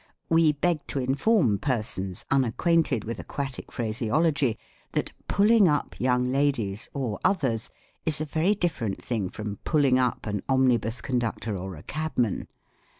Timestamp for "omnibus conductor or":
10.49-11.75